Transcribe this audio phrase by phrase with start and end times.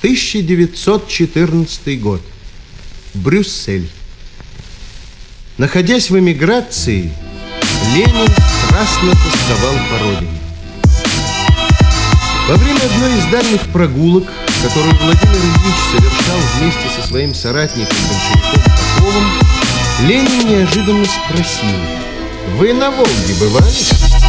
[0.00, 2.22] 1914 год.
[3.14, 3.90] Брюссель.
[5.56, 7.12] Находясь в эмиграции,
[7.94, 8.28] Ленин
[8.68, 10.38] страстно тосковал по родине.
[12.48, 14.32] Во время одной из дальних прогулок,
[14.62, 18.62] которую Владимир Ильич совершал вместе со своим соратником большевиком
[18.96, 19.24] Поповым,
[20.06, 21.76] Ленин неожиданно спросил,
[22.56, 24.27] «Вы на Волге бывали?»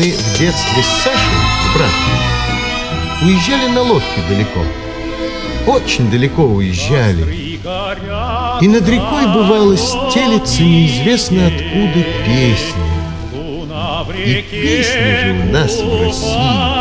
[0.00, 2.16] Детстве с Сашей, с братом,
[3.22, 4.60] уезжали на лодке далеко.
[5.66, 7.58] Очень далеко уезжали.
[8.60, 12.84] И над рекой бывало стелется неизвестно откуда песня.
[14.16, 16.72] И песня же у нас в России.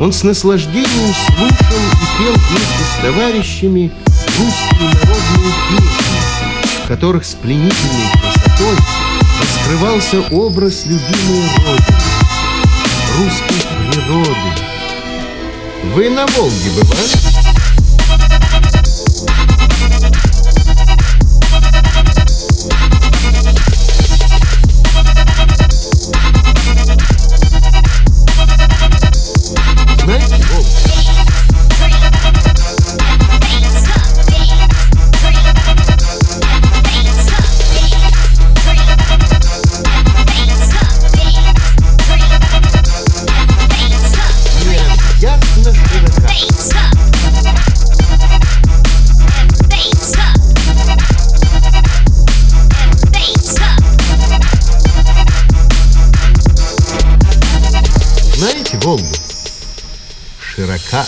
[0.00, 7.34] Он с наслаждением слушал и пел вместе с товарищами русские народные песни, в которых с
[7.34, 8.76] пленительной красотой
[9.40, 11.96] раскрывался образ любимой Родины,
[13.18, 13.60] русской
[13.92, 14.30] природы.
[15.94, 17.63] Вы на Волге бывали?
[58.84, 59.14] Волгу
[60.38, 61.06] широка